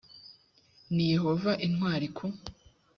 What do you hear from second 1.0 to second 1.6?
yehova